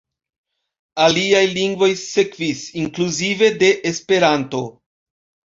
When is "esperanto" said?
3.91-4.65